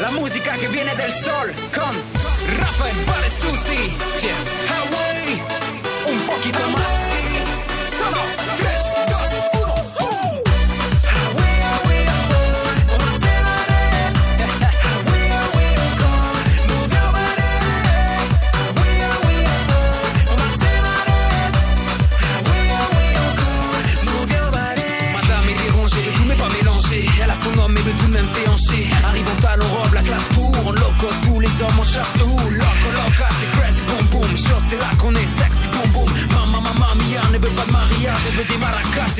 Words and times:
la 0.00 0.10
música 0.10 0.52
que 0.58 0.68
viene 0.68 0.94
del 0.96 1.10
sol. 1.10 1.52
Con 1.72 2.58
Rafael 2.58 2.96
Bares 3.06 3.32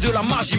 c'est 0.00 0.08
de 0.08 0.12
la 0.12 0.22
magie 0.22 0.58